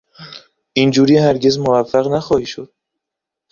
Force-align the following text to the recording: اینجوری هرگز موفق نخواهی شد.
اینجوری 0.73 1.17
هرگز 1.17 1.57
موفق 1.57 2.07
نخواهی 2.07 2.45
شد. 2.45 2.73